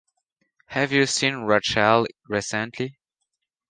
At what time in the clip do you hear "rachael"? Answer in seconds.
1.43-2.07